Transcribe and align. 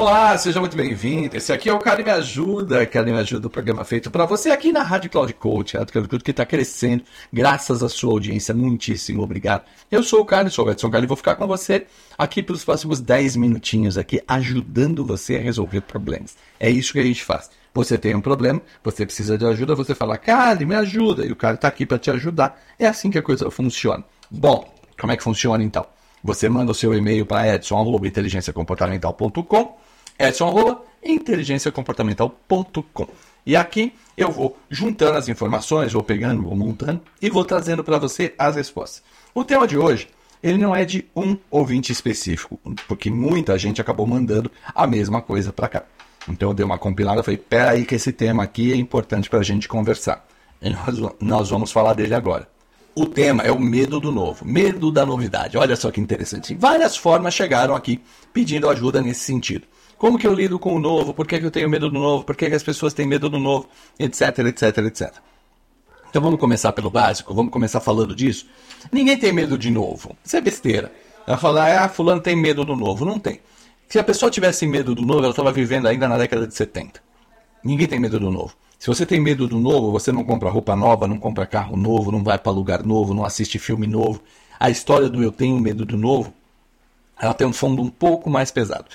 Olá, 0.00 0.38
seja 0.38 0.58
muito 0.60 0.74
bem-vindo. 0.74 1.36
Esse 1.36 1.52
aqui 1.52 1.68
é 1.68 1.74
o 1.74 1.78
Cara 1.78 2.02
Me 2.02 2.10
Ajuda, 2.10 2.86
Cara 2.86 3.04
Me 3.04 3.18
Ajuda, 3.18 3.48
o 3.48 3.50
programa 3.50 3.84
feito 3.84 4.10
para 4.10 4.24
você 4.24 4.50
aqui 4.50 4.72
na 4.72 4.82
Rádio 4.82 5.10
Cloud 5.10 5.30
Coach, 5.34 5.76
a 5.76 5.80
Rádio 5.80 5.92
Cloud 5.92 6.08
Coach 6.08 6.24
que 6.24 6.30
está 6.30 6.46
crescendo 6.46 7.04
graças 7.30 7.82
à 7.82 7.88
sua 7.90 8.12
audiência. 8.12 8.54
Muitíssimo 8.54 9.22
obrigado. 9.22 9.64
Eu 9.90 10.02
sou 10.02 10.22
o 10.22 10.24
Carlos, 10.24 10.54
sou 10.54 10.66
o 10.66 10.70
Edson 10.70 10.88
Carlos 10.88 11.04
e 11.04 11.06
vou 11.06 11.18
ficar 11.18 11.36
com 11.36 11.46
você 11.46 11.86
aqui 12.16 12.42
pelos 12.42 12.64
próximos 12.64 12.98
10 12.98 13.36
minutinhos 13.36 13.98
aqui, 13.98 14.22
ajudando 14.26 15.04
você 15.04 15.36
a 15.36 15.40
resolver 15.40 15.82
problemas. 15.82 16.34
É 16.58 16.70
isso 16.70 16.94
que 16.94 16.98
a 16.98 17.04
gente 17.04 17.22
faz. 17.22 17.50
Você 17.74 17.98
tem 17.98 18.14
um 18.14 18.22
problema, 18.22 18.62
você 18.82 19.04
precisa 19.04 19.36
de 19.36 19.44
ajuda, 19.44 19.74
você 19.74 19.94
fala, 19.94 20.16
cara, 20.16 20.64
me 20.64 20.76
ajuda, 20.76 21.26
e 21.26 21.32
o 21.32 21.36
cara 21.36 21.56
está 21.56 21.68
aqui 21.68 21.84
para 21.84 21.98
te 21.98 22.10
ajudar. 22.10 22.58
É 22.78 22.86
assim 22.86 23.10
que 23.10 23.18
a 23.18 23.22
coisa 23.22 23.50
funciona. 23.50 24.02
Bom, 24.30 24.66
como 24.98 25.12
é 25.12 25.16
que 25.18 25.22
funciona 25.22 25.62
então? 25.62 25.84
Você 26.24 26.48
manda 26.48 26.72
o 26.72 26.74
seu 26.74 26.94
e-mail 26.94 27.26
para 27.26 27.54
edson.inteligenciacomportamental.com 27.54 29.89
edson.inteligenciacomportamental.com 30.20 33.08
E 33.46 33.56
aqui 33.56 33.94
eu 34.16 34.30
vou 34.30 34.56
juntando 34.68 35.16
as 35.16 35.28
informações, 35.28 35.94
vou 35.94 36.02
pegando, 36.02 36.42
vou 36.42 36.54
montando 36.54 37.00
e 37.22 37.30
vou 37.30 37.42
trazendo 37.44 37.82
para 37.82 37.98
você 37.98 38.34
as 38.38 38.54
respostas. 38.56 39.02
O 39.34 39.42
tema 39.42 39.66
de 39.66 39.78
hoje, 39.78 40.08
ele 40.42 40.58
não 40.58 40.76
é 40.76 40.84
de 40.84 41.06
um 41.16 41.38
ouvinte 41.50 41.90
específico, 41.90 42.60
porque 42.86 43.10
muita 43.10 43.58
gente 43.58 43.80
acabou 43.80 44.06
mandando 44.06 44.50
a 44.74 44.86
mesma 44.86 45.22
coisa 45.22 45.50
para 45.52 45.68
cá. 45.68 45.84
Então 46.28 46.50
eu 46.50 46.54
dei 46.54 46.66
uma 46.66 46.78
compilada 46.78 47.22
falei, 47.22 47.38
peraí 47.38 47.86
que 47.86 47.94
esse 47.94 48.12
tema 48.12 48.42
aqui 48.42 48.72
é 48.72 48.76
importante 48.76 49.30
para 49.30 49.38
a 49.38 49.42
gente 49.42 49.66
conversar. 49.66 50.26
E 50.60 50.68
nós, 50.68 50.98
nós 51.18 51.48
vamos 51.48 51.72
falar 51.72 51.94
dele 51.94 52.14
agora. 52.14 52.46
O 52.94 53.06
tema 53.06 53.42
é 53.42 53.50
o 53.50 53.58
medo 53.58 53.98
do 53.98 54.12
novo, 54.12 54.44
medo 54.44 54.92
da 54.92 55.06
novidade. 55.06 55.56
Olha 55.56 55.74
só 55.76 55.90
que 55.90 55.98
interessante. 56.00 56.54
Várias 56.54 56.94
formas 56.96 57.32
chegaram 57.32 57.74
aqui 57.74 58.02
pedindo 58.32 58.68
ajuda 58.68 59.00
nesse 59.00 59.20
sentido. 59.20 59.66
Como 60.00 60.18
que 60.18 60.26
eu 60.26 60.32
lido 60.32 60.58
com 60.58 60.74
o 60.74 60.78
novo? 60.78 61.12
Por 61.12 61.26
que, 61.26 61.38
que 61.38 61.44
eu 61.44 61.50
tenho 61.50 61.68
medo 61.68 61.90
do 61.90 61.98
novo? 61.98 62.24
Por 62.24 62.34
que, 62.34 62.48
que 62.48 62.54
as 62.56 62.62
pessoas 62.62 62.94
têm 62.94 63.06
medo 63.06 63.28
do 63.28 63.38
novo? 63.38 63.68
Etc, 63.98 64.22
etc, 64.38 64.78
etc. 64.78 65.12
Então 66.08 66.22
vamos 66.22 66.40
começar 66.40 66.72
pelo 66.72 66.88
básico, 66.88 67.34
vamos 67.34 67.52
começar 67.52 67.80
falando 67.80 68.16
disso. 68.16 68.46
Ninguém 68.90 69.18
tem 69.18 69.30
medo 69.30 69.58
de 69.58 69.70
novo. 69.70 70.16
Isso 70.24 70.38
é 70.38 70.40
besteira. 70.40 70.90
Ela 71.26 71.36
falar, 71.36 71.84
ah, 71.84 71.86
fulano 71.86 72.22
tem 72.22 72.34
medo 72.34 72.64
do 72.64 72.74
novo. 72.74 73.04
Não 73.04 73.18
tem. 73.18 73.42
Se 73.90 73.98
a 73.98 74.02
pessoa 74.02 74.30
tivesse 74.30 74.66
medo 74.66 74.94
do 74.94 75.02
novo, 75.02 75.18
ela 75.18 75.30
estava 75.30 75.52
vivendo 75.52 75.86
ainda 75.86 76.08
na 76.08 76.16
década 76.16 76.46
de 76.46 76.54
70. 76.54 76.98
Ninguém 77.62 77.86
tem 77.86 78.00
medo 78.00 78.18
do 78.18 78.30
novo. 78.30 78.54
Se 78.78 78.86
você 78.86 79.04
tem 79.04 79.20
medo 79.20 79.46
do 79.46 79.58
novo, 79.58 79.92
você 79.92 80.10
não 80.10 80.24
compra 80.24 80.48
roupa 80.48 80.74
nova, 80.74 81.06
não 81.06 81.18
compra 81.18 81.44
carro 81.44 81.76
novo, 81.76 82.10
não 82.10 82.24
vai 82.24 82.38
para 82.38 82.50
lugar 82.50 82.82
novo, 82.86 83.12
não 83.12 83.22
assiste 83.22 83.58
filme 83.58 83.86
novo. 83.86 84.22
A 84.58 84.70
história 84.70 85.10
do 85.10 85.22
eu 85.22 85.30
tenho 85.30 85.60
medo 85.60 85.84
do 85.84 85.98
novo, 85.98 86.32
ela 87.20 87.34
tem 87.34 87.46
um 87.46 87.52
fundo 87.52 87.82
um 87.82 87.90
pouco 87.90 88.30
mais 88.30 88.50
pesado. 88.50 88.86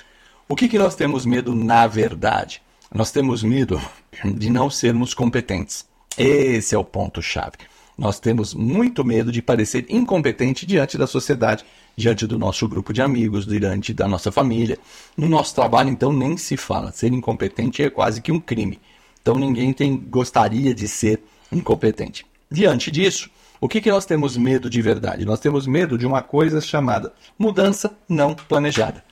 O 0.48 0.54
que, 0.54 0.68
que 0.68 0.78
nós 0.78 0.94
temos 0.94 1.26
medo 1.26 1.52
na 1.56 1.88
verdade? 1.88 2.62
Nós 2.94 3.10
temos 3.10 3.42
medo 3.42 3.80
de 4.24 4.48
não 4.48 4.70
sermos 4.70 5.12
competentes. 5.12 5.84
Esse 6.16 6.72
é 6.72 6.78
o 6.78 6.84
ponto-chave. 6.84 7.56
Nós 7.98 8.20
temos 8.20 8.54
muito 8.54 9.04
medo 9.04 9.32
de 9.32 9.42
parecer 9.42 9.86
incompetente 9.88 10.64
diante 10.64 10.96
da 10.96 11.04
sociedade, 11.04 11.64
diante 11.96 12.28
do 12.28 12.38
nosso 12.38 12.68
grupo 12.68 12.92
de 12.92 13.02
amigos, 13.02 13.44
diante 13.44 13.92
da 13.92 14.06
nossa 14.06 14.30
família. 14.30 14.78
No 15.16 15.28
nosso 15.28 15.52
trabalho, 15.52 15.90
então, 15.90 16.12
nem 16.12 16.36
se 16.36 16.56
fala. 16.56 16.92
Ser 16.92 17.12
incompetente 17.12 17.82
é 17.82 17.90
quase 17.90 18.22
que 18.22 18.30
um 18.30 18.38
crime. 18.38 18.78
Então, 19.20 19.34
ninguém 19.34 19.72
tem, 19.72 19.96
gostaria 19.96 20.72
de 20.72 20.86
ser 20.86 21.24
incompetente. 21.50 22.24
Diante 22.48 22.92
disso, 22.92 23.28
o 23.60 23.68
que, 23.68 23.80
que 23.80 23.90
nós 23.90 24.06
temos 24.06 24.36
medo 24.36 24.70
de 24.70 24.80
verdade? 24.80 25.24
Nós 25.24 25.40
temos 25.40 25.66
medo 25.66 25.98
de 25.98 26.06
uma 26.06 26.22
coisa 26.22 26.60
chamada 26.60 27.12
mudança 27.36 27.98
não 28.08 28.32
planejada 28.32 29.02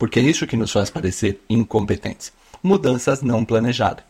porque 0.00 0.18
é 0.18 0.22
isso 0.22 0.46
que 0.46 0.56
nos 0.56 0.72
faz 0.72 0.88
parecer 0.88 1.42
incompetentes. 1.48 2.32
Mudanças 2.62 3.20
não 3.20 3.44
planejadas. 3.44 4.02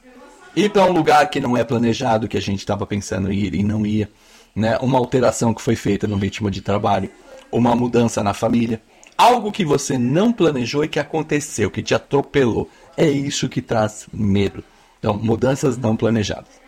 Ir 0.55 0.71
para 0.71 0.85
um 0.85 0.93
lugar 0.93 1.29
que 1.29 1.41
não 1.41 1.57
é 1.57 1.65
planejado, 1.65 2.29
que 2.29 2.37
a 2.37 2.41
gente 2.41 2.61
estava 2.61 2.87
pensando 2.87 3.31
em 3.31 3.37
ir 3.37 3.57
e 3.57 3.65
não 3.65 3.85
ia, 3.85 4.09
né? 4.55 4.79
uma 4.79 4.99
alteração 4.99 5.53
que 5.53 5.61
foi 5.61 5.75
feita 5.75 6.07
no 6.07 6.17
ritmo 6.17 6.49
de 6.49 6.61
trabalho, 6.61 7.11
uma 7.51 7.75
mudança 7.75 8.23
na 8.23 8.33
família, 8.33 8.81
algo 9.19 9.51
que 9.51 9.65
você 9.65 9.99
não 9.99 10.33
planejou 10.33 10.85
e 10.85 10.89
que 10.89 11.01
aconteceu, 11.01 11.73
que 11.73 11.83
te 11.83 11.93
atropelou. 11.93 12.71
É 12.97 13.09
isso 13.11 13.49
que 13.49 13.61
traz 13.61 14.07
medo. 14.13 14.63
Então, 15.01 15.15
mudanças 15.15 15.77
não 15.77 15.97
planejadas. 15.97 16.61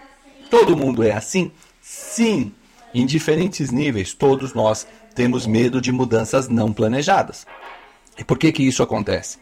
Todo 0.50 0.76
mundo 0.76 1.00
é 1.04 1.12
assim? 1.12 1.52
Sim. 1.80 2.52
Em 2.92 3.06
diferentes 3.06 3.70
níveis, 3.70 4.14
todos 4.14 4.52
nós 4.52 4.84
temos 5.14 5.46
medo 5.46 5.80
de 5.80 5.92
mudanças 5.92 6.48
não 6.48 6.72
planejadas. 6.72 7.46
E 8.18 8.24
por 8.24 8.38
que 8.38 8.52
que 8.52 8.62
isso 8.62 8.82
acontece? 8.82 9.38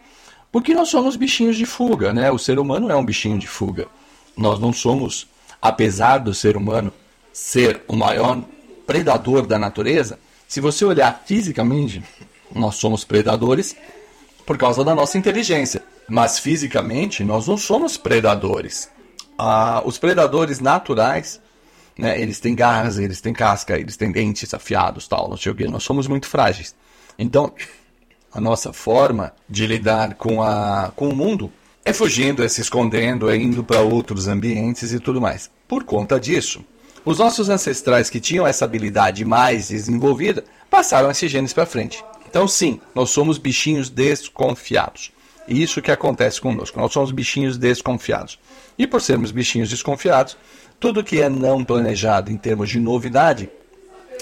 Porque 0.53 0.75
nós 0.75 0.89
somos 0.89 1.17
bichinhos 1.17 1.57
de 1.57 1.65
fuga, 1.65 2.13
né? 2.13 2.31
O 2.31 2.39
ser 2.39 2.59
humano 2.59 2.91
é 2.91 2.97
um 2.97 3.05
bichinho 3.05 3.39
de 3.39 3.47
fuga. 3.47 3.87
Nós 4.37 4.59
não 4.59 4.73
somos, 4.73 5.27
apesar 5.61 6.19
do 6.19 6.35
ser 6.35 6.57
humano 6.57 6.93
ser 7.33 7.83
o 7.87 7.95
maior 7.95 8.43
predador 8.87 9.47
da 9.47 9.59
natureza, 9.59 10.19
se 10.49 10.61
você 10.61 10.85
olhar 10.85 11.23
fisicamente, 11.25 12.03
nós 12.53 12.75
somos 12.77 13.05
predadores 13.05 13.77
por 14.45 14.59
causa 14.59 14.83
da 14.83 14.95
nossa 14.95 15.17
inteligência. 15.17 15.83
Mas 16.09 16.41
fisicamente, 16.41 17.23
nós 17.23 17.47
não 17.47 17.57
somos 17.57 17.97
predadores. 17.97 18.91
Ah, 19.39 19.81
os 19.85 19.97
predadores 19.97 20.59
naturais, 20.59 21.41
né, 21.97 22.21
eles 22.21 22.41
têm 22.41 22.55
garras, 22.57 22.99
eles 22.99 23.21
têm 23.21 23.33
casca, 23.33 23.79
eles 23.79 23.97
têm 23.97 24.11
dentes 24.11 24.53
afiados, 24.53 25.07
tal, 25.07 25.29
não 25.29 25.37
sei 25.37 25.53
o 25.53 25.55
quê. 25.55 25.69
Nós 25.69 25.85
somos 25.85 26.09
muito 26.09 26.27
frágeis. 26.27 26.75
Então, 27.17 27.55
a 28.33 28.41
nossa 28.41 28.73
forma 28.73 29.33
de 29.49 29.67
lidar 29.67 30.15
com, 30.15 30.43
a, 30.43 30.93
com 30.95 31.09
o 31.09 31.17
mundo 31.17 31.53
é 31.85 31.93
fugindo, 31.93 32.45
é 32.45 32.49
se 32.49 32.61
escondendo, 32.61 33.29
é 33.31 33.37
indo 33.37 33.65
para 33.65 33.81
outros 33.81 34.29
ambientes 34.29 34.93
e 34.93 35.01
tudo 35.01 35.21
mais. 35.21 35.51
Por 35.67 35.85
conta 35.85 36.21
disso, 36.21 36.65
os 37.05 37.19
nossos 37.19 37.49
ancestrais 37.49 38.11
que 38.11 38.21
tinham 38.21 38.47
essa 38.47 38.65
habilidade 38.65 39.25
mais 39.25 39.69
desenvolvida 39.69 40.45
passaram 40.69 41.11
esses 41.11 41.31
genes 41.31 41.53
para 41.53 41.67
frente. 41.67 42.05
Então, 42.29 42.47
sim, 42.47 42.81
nós 42.95 43.11
somos 43.11 43.39
bichinhos 43.39 43.89
desconfiados. 43.89 45.11
E 45.49 45.63
isso 45.63 45.83
que 45.83 45.91
acontece 45.91 46.41
conosco. 46.41 46.79
Nós 46.79 46.93
somos 46.93 47.11
bichinhos 47.11 47.59
desconfiados. 47.59 48.39
E 48.79 48.87
por 48.87 49.03
sermos 49.03 49.33
bichinhos 49.33 49.69
desconfiados, 49.69 50.37
tudo 50.79 51.03
que 51.03 51.21
é 51.21 51.29
não 51.29 51.65
planejado 51.65 52.31
em 52.31 52.37
termos 52.37 52.71
de 52.71 52.79
novidade 52.79 53.51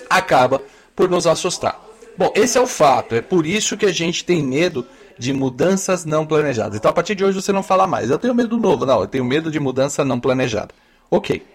acaba 0.09 0.63
por 0.97 1.11
nos 1.11 1.27
assustar. 1.27 1.88
Bom, 2.19 2.33
esse 2.35 2.59
é 2.59 2.61
o 2.61 2.67
fato. 2.67 3.15
É 3.15 3.23
por 3.23 3.47
isso 3.47 3.77
que 3.77 3.87
a 3.87 3.93
gente 3.93 4.25
tem 4.25 4.43
medo 4.43 4.85
de 5.17 5.33
mudanças 5.33 6.05
não 6.05 6.27
planejadas. 6.27 6.77
Então, 6.77 6.91
a 6.91 6.95
partir 6.95 7.15
de 7.15 7.25
hoje, 7.25 7.41
você 7.41 7.53
não 7.53 7.63
fala 7.63 7.87
mais. 7.87 8.11
Eu 8.11 8.19
tenho 8.19 8.35
medo 8.35 8.49
do 8.49 8.59
novo. 8.59 8.85
Não, 8.85 9.01
eu 9.01 9.07
tenho 9.07 9.25
medo 9.25 9.53
de 9.53 9.61
mudança 9.61 10.05
não 10.05 10.19
planejada. 10.19 10.75
Ok. 11.09 11.47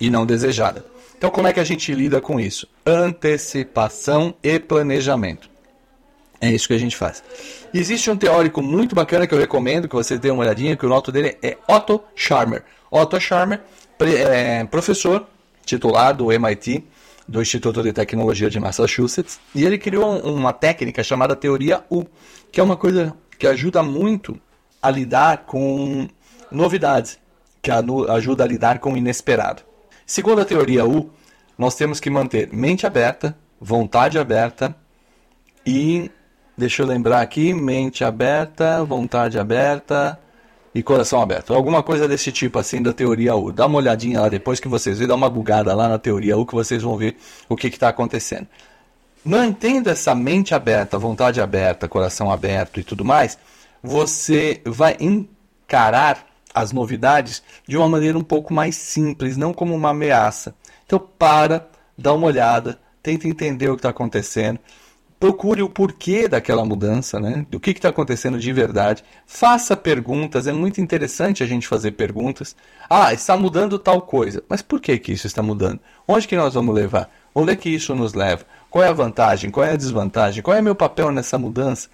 E 0.00 0.08
não 0.08 0.24
desejada. 0.24 0.84
Então, 1.18 1.28
como 1.28 1.48
é 1.48 1.52
que 1.52 1.58
a 1.58 1.64
gente 1.64 1.92
lida 1.92 2.20
com 2.20 2.38
isso? 2.38 2.68
Antecipação 2.86 4.32
e 4.44 4.60
planejamento. 4.60 5.50
É 6.40 6.50
isso 6.50 6.68
que 6.68 6.74
a 6.74 6.78
gente 6.78 6.96
faz. 6.96 7.22
Existe 7.74 8.08
um 8.08 8.16
teórico 8.16 8.62
muito 8.62 8.94
bacana 8.94 9.26
que 9.26 9.34
eu 9.34 9.38
recomendo 9.38 9.88
que 9.88 9.94
você 9.94 10.16
dê 10.18 10.30
uma 10.30 10.42
olhadinha, 10.42 10.76
que 10.76 10.86
o 10.86 10.88
nome 10.88 11.02
dele 11.12 11.36
é 11.42 11.58
Otto 11.68 12.00
Scharmer. 12.14 12.62
Otto 12.90 13.20
Scharmer, 13.20 13.60
é, 14.00 14.64
professor 14.64 15.26
titular 15.64 16.14
do 16.14 16.32
MIT, 16.32 16.84
do 17.28 17.40
Instituto 17.40 17.82
de 17.82 17.92
Tecnologia 17.92 18.50
de 18.50 18.58
Massachusetts, 18.58 19.40
e 19.54 19.64
ele 19.64 19.78
criou 19.78 20.18
uma 20.20 20.52
técnica 20.52 21.02
chamada 21.02 21.36
teoria 21.36 21.84
U, 21.90 22.04
que 22.50 22.60
é 22.60 22.62
uma 22.62 22.76
coisa 22.76 23.14
que 23.38 23.46
ajuda 23.46 23.82
muito 23.82 24.38
a 24.80 24.90
lidar 24.90 25.44
com 25.46 26.08
novidades, 26.50 27.18
que 27.60 27.70
ajuda 27.70 28.44
a 28.44 28.46
lidar 28.46 28.78
com 28.78 28.92
o 28.92 28.96
inesperado. 28.96 29.62
Segundo 30.04 30.40
a 30.40 30.44
teoria 30.44 30.84
U, 30.84 31.10
nós 31.56 31.74
temos 31.74 32.00
que 32.00 32.10
manter 32.10 32.52
mente 32.52 32.86
aberta, 32.86 33.36
vontade 33.60 34.18
aberta 34.18 34.74
e 35.64 36.10
deixa 36.56 36.82
eu 36.82 36.86
lembrar 36.86 37.20
aqui, 37.20 37.54
mente 37.54 38.04
aberta, 38.04 38.84
vontade 38.84 39.38
aberta, 39.38 40.18
e 40.74 40.82
coração 40.82 41.20
aberto. 41.20 41.52
Alguma 41.54 41.82
coisa 41.82 42.08
desse 42.08 42.32
tipo 42.32 42.58
assim 42.58 42.82
da 42.82 42.92
teoria 42.92 43.34
U. 43.34 43.52
Dá 43.52 43.66
uma 43.66 43.78
olhadinha 43.78 44.20
lá 44.20 44.28
depois 44.28 44.58
que 44.58 44.68
vocês 44.68 44.98
verem, 44.98 45.08
dá 45.08 45.14
uma 45.14 45.28
bugada 45.28 45.74
lá 45.74 45.88
na 45.88 45.98
teoria 45.98 46.36
U 46.36 46.46
que 46.46 46.54
vocês 46.54 46.82
vão 46.82 46.96
ver 46.96 47.16
o 47.48 47.56
que 47.56 47.66
está 47.66 47.88
acontecendo. 47.88 48.46
Mantendo 49.24 49.90
essa 49.90 50.14
mente 50.14 50.54
aberta, 50.54 50.98
vontade 50.98 51.40
aberta, 51.40 51.88
coração 51.88 52.30
aberto 52.30 52.80
e 52.80 52.84
tudo 52.84 53.04
mais, 53.04 53.38
você 53.82 54.60
vai 54.64 54.96
encarar 54.98 56.26
as 56.54 56.72
novidades 56.72 57.42
de 57.66 57.76
uma 57.76 57.88
maneira 57.88 58.18
um 58.18 58.22
pouco 58.24 58.52
mais 58.52 58.76
simples, 58.76 59.36
não 59.36 59.52
como 59.52 59.74
uma 59.74 59.90
ameaça. 59.90 60.54
Então 60.86 60.98
para, 60.98 61.68
dá 61.96 62.12
uma 62.12 62.26
olhada, 62.26 62.78
tenta 63.02 63.28
entender 63.28 63.68
o 63.68 63.74
que 63.74 63.80
está 63.80 63.90
acontecendo, 63.90 64.58
procure 65.22 65.62
o 65.62 65.68
porquê 65.68 66.26
daquela 66.26 66.64
mudança, 66.64 67.20
né? 67.20 67.46
Do 67.48 67.60
que 67.60 67.70
está 67.70 67.90
acontecendo 67.90 68.40
de 68.40 68.52
verdade. 68.52 69.04
Faça 69.24 69.76
perguntas, 69.76 70.48
é 70.48 70.52
muito 70.52 70.80
interessante 70.80 71.44
a 71.44 71.46
gente 71.46 71.68
fazer 71.68 71.92
perguntas. 71.92 72.56
Ah, 72.90 73.12
está 73.12 73.36
mudando 73.36 73.78
tal 73.78 74.02
coisa, 74.02 74.42
mas 74.48 74.62
por 74.62 74.80
que, 74.80 74.98
que 74.98 75.12
isso 75.12 75.28
está 75.28 75.40
mudando? 75.40 75.78
Onde 76.08 76.26
que 76.26 76.34
nós 76.34 76.54
vamos 76.54 76.74
levar? 76.74 77.08
Onde 77.32 77.52
é 77.52 77.56
que 77.56 77.68
isso 77.68 77.94
nos 77.94 78.14
leva? 78.14 78.44
Qual 78.68 78.82
é 78.82 78.88
a 78.88 78.92
vantagem? 78.92 79.48
Qual 79.48 79.64
é 79.64 79.70
a 79.70 79.76
desvantagem? 79.76 80.42
Qual 80.42 80.56
é 80.56 80.60
meu 80.60 80.74
papel 80.74 81.12
nessa 81.12 81.38
mudança? 81.38 81.88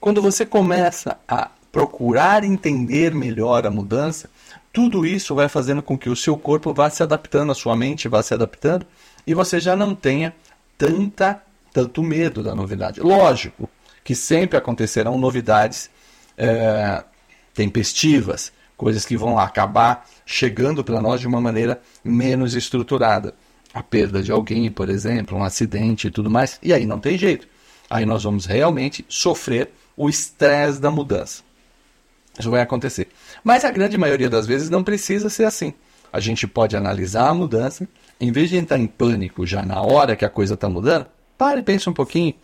Quando 0.00 0.20
você 0.20 0.44
começa 0.44 1.16
a 1.28 1.52
procurar 1.70 2.42
entender 2.42 3.14
melhor 3.14 3.64
a 3.64 3.70
mudança, 3.70 4.28
tudo 4.72 5.06
isso 5.06 5.36
vai 5.36 5.48
fazendo 5.48 5.84
com 5.84 5.96
que 5.96 6.10
o 6.10 6.16
seu 6.16 6.36
corpo 6.36 6.74
vá 6.74 6.90
se 6.90 7.00
adaptando, 7.00 7.52
a 7.52 7.54
sua 7.54 7.76
mente 7.76 8.08
vá 8.08 8.24
se 8.24 8.34
adaptando 8.34 8.84
e 9.24 9.34
você 9.34 9.60
já 9.60 9.76
não 9.76 9.94
tenha 9.94 10.34
tanta 10.76 11.40
tanto 11.72 12.02
medo 12.02 12.42
da 12.42 12.54
novidade. 12.54 13.00
Lógico 13.00 13.68
que 14.04 14.14
sempre 14.14 14.58
acontecerão 14.58 15.18
novidades 15.18 15.90
é, 16.36 17.04
tempestivas, 17.54 18.52
coisas 18.76 19.04
que 19.04 19.16
vão 19.16 19.38
acabar 19.38 20.08
chegando 20.26 20.82
para 20.82 21.00
nós 21.00 21.20
de 21.20 21.26
uma 21.26 21.40
maneira 21.40 21.80
menos 22.04 22.54
estruturada. 22.54 23.34
A 23.72 23.82
perda 23.82 24.22
de 24.22 24.30
alguém, 24.30 24.70
por 24.70 24.90
exemplo, 24.90 25.38
um 25.38 25.44
acidente 25.44 26.08
e 26.08 26.10
tudo 26.10 26.28
mais, 26.28 26.58
e 26.62 26.74
aí 26.74 26.84
não 26.84 26.98
tem 26.98 27.16
jeito. 27.16 27.48
Aí 27.88 28.04
nós 28.04 28.24
vamos 28.24 28.44
realmente 28.44 29.04
sofrer 29.08 29.70
o 29.96 30.08
estresse 30.08 30.80
da 30.80 30.90
mudança. 30.90 31.42
Isso 32.38 32.50
vai 32.50 32.60
acontecer. 32.60 33.08
Mas 33.44 33.64
a 33.64 33.70
grande 33.70 33.96
maioria 33.96 34.28
das 34.28 34.46
vezes 34.46 34.68
não 34.70 34.82
precisa 34.82 35.28
ser 35.28 35.44
assim. 35.44 35.74
A 36.12 36.20
gente 36.20 36.46
pode 36.46 36.76
analisar 36.76 37.28
a 37.28 37.34
mudança, 37.34 37.88
em 38.20 38.32
vez 38.32 38.50
de 38.50 38.56
entrar 38.56 38.78
em 38.78 38.86
pânico 38.86 39.46
já 39.46 39.62
na 39.64 39.80
hora 39.80 40.16
que 40.16 40.24
a 40.24 40.30
coisa 40.30 40.54
está 40.54 40.68
mudando, 40.68 41.06
Pare 41.42 41.58
e 41.58 41.62
pense 41.64 41.90
um 41.90 41.92
pouquinho. 41.92 42.34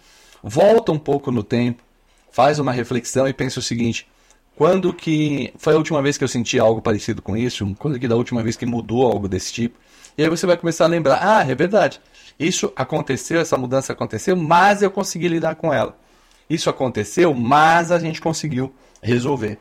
Volta 0.42 0.90
um 0.90 0.98
pouco 0.98 1.30
no 1.30 1.44
tempo. 1.44 1.84
Faz 2.32 2.58
uma 2.58 2.72
reflexão 2.72 3.28
e 3.28 3.32
pense 3.32 3.56
o 3.56 3.62
seguinte. 3.62 4.08
Quando 4.56 4.92
que 4.92 5.54
foi 5.56 5.74
a 5.74 5.76
última 5.76 6.02
vez 6.02 6.18
que 6.18 6.24
eu 6.24 6.28
senti 6.28 6.58
algo 6.58 6.82
parecido 6.82 7.22
com 7.22 7.36
isso? 7.36 7.76
Quando 7.78 7.96
que 7.96 8.08
da 8.08 8.16
última 8.16 8.42
vez 8.42 8.56
que 8.56 8.66
mudou 8.66 9.06
algo 9.06 9.28
desse 9.28 9.52
tipo? 9.52 9.78
E 10.16 10.24
aí 10.24 10.28
você 10.28 10.46
vai 10.46 10.56
começar 10.56 10.86
a 10.86 10.88
lembrar, 10.88 11.20
ah, 11.22 11.48
é 11.48 11.54
verdade. 11.54 12.00
Isso 12.40 12.72
aconteceu, 12.74 13.40
essa 13.40 13.56
mudança 13.56 13.92
aconteceu, 13.92 14.34
mas 14.34 14.82
eu 14.82 14.90
consegui 14.90 15.28
lidar 15.28 15.54
com 15.54 15.72
ela. 15.72 15.96
Isso 16.50 16.68
aconteceu, 16.68 17.32
mas 17.32 17.92
a 17.92 18.00
gente 18.00 18.20
conseguiu 18.20 18.74
resolver. 19.00 19.60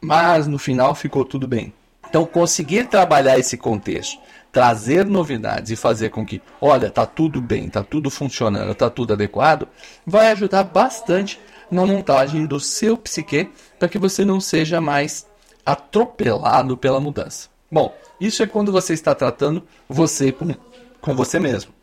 Mas 0.00 0.46
no 0.46 0.60
final 0.60 0.94
ficou 0.94 1.24
tudo 1.24 1.48
bem. 1.48 1.72
Então, 2.08 2.24
conseguir 2.24 2.88
trabalhar 2.88 3.38
esse 3.38 3.56
contexto, 3.56 4.18
trazer 4.52 5.04
novidades 5.04 5.70
e 5.70 5.76
fazer 5.76 6.10
com 6.10 6.24
que, 6.24 6.40
olha, 6.60 6.90
tá 6.90 7.04
tudo 7.04 7.40
bem, 7.40 7.68
tá 7.68 7.82
tudo 7.82 8.10
funcionando, 8.10 8.74
tá 8.74 8.88
tudo 8.88 9.12
adequado, 9.12 9.68
vai 10.06 10.30
ajudar 10.32 10.64
bastante 10.64 11.38
na 11.70 11.84
montagem 11.84 12.46
do 12.46 12.58
seu 12.60 12.96
psique 12.96 13.50
para 13.78 13.88
que 13.88 13.98
você 13.98 14.24
não 14.24 14.40
seja 14.40 14.80
mais 14.80 15.26
atropelado 15.64 16.76
pela 16.76 17.00
mudança. 17.00 17.48
Bom, 17.70 17.94
isso 18.20 18.42
é 18.42 18.46
quando 18.46 18.70
você 18.70 18.94
está 18.94 19.14
tratando 19.14 19.64
você 19.88 20.30
com, 20.30 20.54
com 21.00 21.14
você 21.14 21.40
mesmo. 21.40 21.74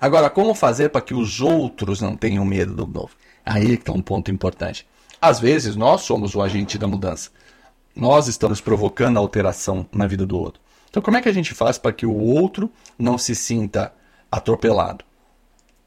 Agora, 0.00 0.30
como 0.30 0.54
fazer 0.54 0.90
para 0.90 1.00
que 1.00 1.12
os 1.12 1.40
outros 1.40 2.00
não 2.00 2.16
tenham 2.16 2.44
medo 2.44 2.72
do 2.74 2.86
novo? 2.86 3.10
Aí 3.44 3.74
está 3.74 3.92
um 3.92 4.00
ponto 4.00 4.30
importante. 4.30 4.86
Às 5.20 5.40
vezes, 5.40 5.74
nós 5.74 6.02
somos 6.02 6.36
o 6.36 6.40
agente 6.40 6.78
da 6.78 6.86
mudança. 6.86 7.30
Nós 7.98 8.28
estamos 8.28 8.60
provocando 8.60 9.16
alteração 9.16 9.84
na 9.92 10.06
vida 10.06 10.24
do 10.24 10.38
outro. 10.38 10.60
Então, 10.88 11.02
como 11.02 11.16
é 11.16 11.20
que 11.20 11.28
a 11.28 11.32
gente 11.32 11.52
faz 11.52 11.78
para 11.78 11.92
que 11.92 12.06
o 12.06 12.16
outro 12.16 12.70
não 12.96 13.18
se 13.18 13.34
sinta 13.34 13.92
atropelado? 14.30 15.04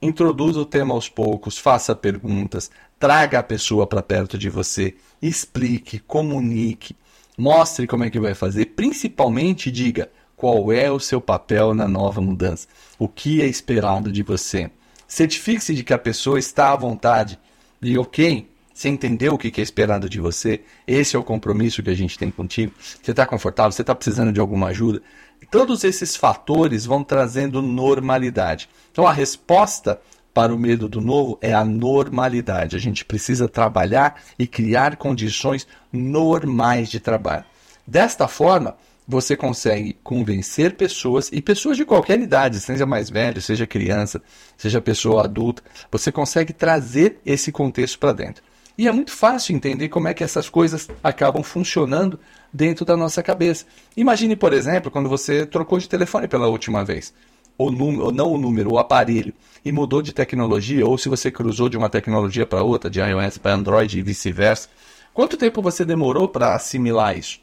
Introduza 0.02 0.60
o 0.60 0.66
tema 0.66 0.94
aos 0.94 1.08
poucos, 1.08 1.58
faça 1.58 1.96
perguntas, 1.96 2.69
traga 3.00 3.40
a 3.40 3.44
pessoa 3.44 3.88
para 3.88 4.02
perto 4.02 4.38
de 4.38 4.50
você, 4.50 4.94
explique, 5.22 6.00
comunique, 6.00 6.98
mostre 7.38 7.88
como 7.88 8.04
é 8.04 8.10
que 8.10 8.19
vai 8.19 8.34
fazer, 8.34 8.66
principalmente 8.66 9.72
diga 9.72 10.12
qual 10.36 10.69
é 10.69 10.92
o 10.92 11.00
seu 11.00 11.22
papel 11.22 11.74
na 11.74 11.88
nova 11.88 12.19
mudança, 12.19 12.68
o 13.00 13.08
que 13.08 13.42
é 13.42 13.46
esperado 13.46 14.12
de 14.12 14.22
você. 14.22 14.69
Certifique-se 15.08 15.74
de 15.74 15.81
que 15.81 15.94
a 15.94 15.98
pessoa 15.98 16.38
está 16.38 16.74
à 16.74 16.75
vontade 16.75 17.40
e 17.81 17.98
ok, 17.98 18.50
você 18.74 18.90
entendeu 18.90 19.34
o 19.34 19.38
que 19.38 19.60
é 19.60 19.64
esperado 19.64 20.10
de 20.10 20.20
você? 20.20 20.62
Esse 20.88 21.16
é 21.16 21.20
o 21.20 21.24
compromisso 21.24 21.84
que 21.84 21.90
a 21.90 21.96
gente 21.96 22.18
tem 22.18 22.32
contigo? 22.32 22.74
Você 22.80 23.12
está 23.12 23.26
confortável? 23.26 23.72
Você 23.72 23.82
está 23.82 23.94
precisando 23.94 24.32
de 24.32 24.40
alguma 24.40 24.68
ajuda? 24.68 25.02
Todos 25.50 25.84
esses 25.84 26.16
fatores 26.16 26.86
vão 26.86 27.04
trazendo 27.04 27.62
normalidade. 27.62 28.70
Então 28.92 29.06
a 29.06 29.12
resposta 29.12 30.00
para 30.34 30.54
o 30.54 30.58
medo 30.58 30.88
do 30.88 31.02
novo 31.02 31.38
é 31.42 31.54
a 31.54 31.66
normalidade. 31.66 32.76
A 32.76 32.80
gente 32.80 33.04
precisa 33.04 33.50
trabalhar 33.50 34.22
e 34.40 34.48
criar 34.48 34.96
condições 34.96 35.68
normais 35.92 36.90
de 36.90 37.00
trabalho. 37.00 37.44
Desta 37.86 38.28
forma, 38.28 38.78
você 39.08 39.36
consegue 39.36 39.98
convencer 40.04 40.76
pessoas, 40.76 41.30
e 41.34 41.42
pessoas 41.42 41.76
de 41.76 41.84
qualquer 41.84 42.20
idade, 42.20 42.60
seja 42.60 42.86
mais 42.86 43.10
velho, 43.10 43.42
seja 43.42 43.68
criança, 43.68 44.22
seja 44.56 44.80
pessoa 44.80 45.26
adulta, 45.26 45.62
você 45.92 46.12
consegue 46.12 46.54
trazer 46.54 47.20
esse 47.26 47.52
contexto 47.52 48.00
para 48.00 48.14
dentro. 48.14 48.44
E 48.81 48.88
é 48.88 48.92
muito 48.92 49.12
fácil 49.12 49.56
entender 49.56 49.89
como 49.89 50.07
é 50.07 50.13
que 50.16 50.24
essas 50.24 50.50
coisas 50.50 50.89
acabam 51.04 51.44
funcionando 51.44 52.19
dentro 52.51 52.83
da 52.83 52.98
nossa 52.98 53.22
cabeça. 53.22 53.63
Imagine, 53.95 54.36
por 54.36 54.54
exemplo, 54.54 54.89
quando 54.89 55.07
você 55.07 55.45
trocou 55.45 55.78
de 55.78 55.88
telefone 55.88 56.28
pela 56.28 56.48
última 56.48 56.83
vez. 56.83 57.13
O 57.60 57.69
número, 57.69 58.12
não 58.12 58.31
o 58.31 58.39
número, 58.39 58.74
o 58.74 58.80
aparelho, 58.80 59.36
e 59.63 59.72
mudou 59.72 60.01
de 60.01 60.12
tecnologia, 60.12 60.83
ou 60.83 60.98
se 60.98 61.10
você 61.10 61.30
cruzou 61.30 61.69
de 61.69 61.78
uma 61.78 61.92
tecnologia 61.92 62.44
para 62.44 62.63
outra, 62.63 62.89
de 62.89 63.00
iOS 63.00 63.38
para 63.38 63.54
Android 63.54 64.00
e 64.00 64.01
vice-versa. 64.01 64.68
Quanto 65.13 65.38
tempo 65.38 65.62
você 65.62 65.86
demorou 65.86 66.27
para 66.27 66.56
assimilar 66.56 67.16
isso? 67.16 67.39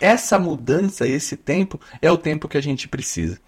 Essa 0.00 0.38
mudança, 0.38 1.08
esse 1.08 1.36
tempo, 1.36 1.80
é 2.00 2.08
o 2.08 2.16
tempo 2.16 2.46
que 2.46 2.56
a 2.56 2.62
gente 2.62 2.86
precisa. 2.86 3.40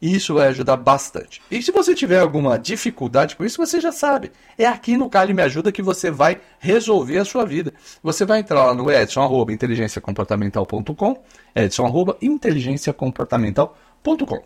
Isso 0.00 0.34
vai 0.34 0.48
ajudar 0.48 0.76
bastante. 0.76 1.40
E 1.50 1.62
se 1.62 1.72
você 1.72 1.94
tiver 1.94 2.20
alguma 2.20 2.58
dificuldade 2.58 3.34
com 3.34 3.44
isso, 3.44 3.56
você 3.56 3.80
já 3.80 3.90
sabe. 3.90 4.30
É 4.58 4.66
aqui 4.66 4.96
no 4.96 5.08
Cali 5.08 5.32
Me 5.32 5.42
Ajuda 5.42 5.72
que 5.72 5.82
você 5.82 6.10
vai 6.10 6.40
resolver 6.58 7.18
a 7.18 7.24
sua 7.24 7.46
vida. 7.46 7.72
Você 8.02 8.24
vai 8.24 8.40
entrar 8.40 8.66
lá 8.66 8.74
no 8.74 8.90
edson, 8.90 9.22
arroba, 9.22 9.52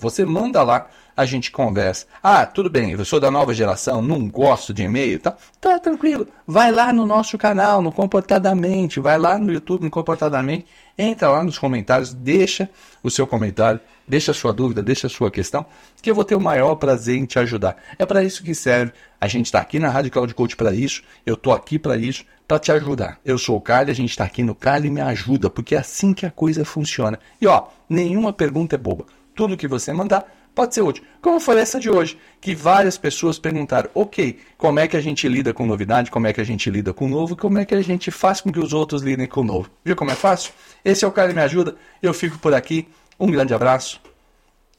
Você 0.00 0.24
manda 0.24 0.62
lá, 0.62 0.88
a 1.16 1.24
gente 1.24 1.50
conversa. 1.50 2.06
Ah, 2.22 2.46
tudo 2.46 2.70
bem, 2.70 2.92
eu 2.92 3.04
sou 3.04 3.20
da 3.20 3.30
nova 3.30 3.52
geração, 3.52 4.00
não 4.00 4.28
gosto 4.28 4.72
de 4.72 4.82
e-mail, 4.84 5.18
tá? 5.20 5.36
Tá 5.60 5.78
tranquilo. 5.78 6.26
Vai 6.46 6.72
lá 6.72 6.92
no 6.92 7.04
nosso 7.04 7.36
canal, 7.36 7.82
no 7.82 7.92
Comportadamente, 7.92 9.00
vai 9.00 9.18
lá 9.18 9.38
no 9.38 9.52
YouTube, 9.52 9.84
no 9.84 9.90
Comportadamente, 9.90 10.66
entra 10.96 11.28
lá 11.28 11.44
nos 11.44 11.58
comentários, 11.58 12.14
deixa 12.14 12.70
o 13.02 13.10
seu 13.10 13.26
comentário 13.26 13.80
Deixa 14.10 14.32
a 14.32 14.34
sua 14.34 14.52
dúvida, 14.52 14.82
deixa 14.82 15.06
a 15.06 15.10
sua 15.10 15.30
questão, 15.30 15.64
que 16.02 16.10
eu 16.10 16.16
vou 16.16 16.24
ter 16.24 16.34
o 16.34 16.40
maior 16.40 16.74
prazer 16.74 17.16
em 17.16 17.26
te 17.26 17.38
ajudar. 17.38 17.76
É 17.96 18.04
para 18.04 18.24
isso 18.24 18.42
que 18.42 18.56
serve. 18.56 18.92
A 19.20 19.28
gente 19.28 19.46
está 19.46 19.60
aqui 19.60 19.78
na 19.78 19.88
Rádio 19.88 20.10
Cloud 20.10 20.34
Coach 20.34 20.56
para 20.56 20.74
isso. 20.74 21.00
Eu 21.24 21.34
estou 21.34 21.52
aqui 21.52 21.78
para 21.78 21.96
isso, 21.96 22.24
para 22.48 22.58
te 22.58 22.72
ajudar. 22.72 23.20
Eu 23.24 23.38
sou 23.38 23.56
o 23.56 23.60
Carly, 23.60 23.92
a 23.92 23.94
gente 23.94 24.10
está 24.10 24.24
aqui 24.24 24.42
no 24.42 24.52
Carly 24.52 24.90
Me 24.90 25.00
Ajuda, 25.00 25.48
porque 25.48 25.76
é 25.76 25.78
assim 25.78 26.12
que 26.12 26.26
a 26.26 26.30
coisa 26.30 26.64
funciona. 26.64 27.20
E 27.40 27.46
ó, 27.46 27.68
nenhuma 27.88 28.32
pergunta 28.32 28.74
é 28.74 28.78
boba. 28.78 29.06
Tudo 29.40 29.56
que 29.56 29.66
você 29.66 29.90
mandar 29.90 30.30
pode 30.54 30.74
ser 30.74 30.82
útil. 30.82 31.02
Como 31.22 31.40
foi 31.40 31.58
essa 31.58 31.80
de 31.80 31.88
hoje, 31.88 32.18
que 32.42 32.54
várias 32.54 32.98
pessoas 32.98 33.38
perguntaram, 33.38 33.88
ok, 33.94 34.38
como 34.58 34.78
é 34.78 34.86
que 34.86 34.98
a 34.98 35.00
gente 35.00 35.26
lida 35.26 35.54
com 35.54 35.64
novidade, 35.64 36.10
como 36.10 36.26
é 36.26 36.32
que 36.34 36.42
a 36.42 36.44
gente 36.44 36.68
lida 36.68 36.92
com 36.92 37.06
o 37.06 37.08
novo, 37.08 37.34
como 37.34 37.56
é 37.56 37.64
que 37.64 37.74
a 37.74 37.80
gente 37.80 38.10
faz 38.10 38.42
com 38.42 38.52
que 38.52 38.58
os 38.58 38.74
outros 38.74 39.00
lidem 39.00 39.26
com 39.26 39.40
o 39.40 39.44
novo. 39.44 39.70
Viu 39.82 39.96
como 39.96 40.10
é 40.10 40.14
fácil? 40.14 40.52
Esse 40.84 41.06
é 41.06 41.08
o 41.08 41.10
Carly 41.10 41.32
Me 41.32 41.40
Ajuda, 41.40 41.74
eu 42.02 42.12
fico 42.12 42.38
por 42.38 42.52
aqui. 42.52 42.86
Um 43.18 43.30
grande 43.30 43.54
abraço 43.54 43.98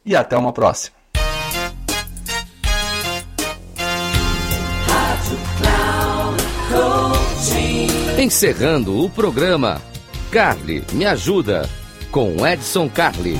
e 0.05 0.15
até 0.15 0.37
uma 0.37 0.53
próxima. 0.53 0.95
Encerrando 8.19 9.03
o 9.03 9.09
programa, 9.09 9.81
Carly 10.29 10.83
me 10.93 11.07
ajuda 11.07 11.67
com 12.11 12.45
Edson 12.45 12.87
Carli. 12.87 13.39